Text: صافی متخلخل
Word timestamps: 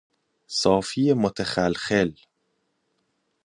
صافی 0.47 1.13
متخلخل 1.13 2.09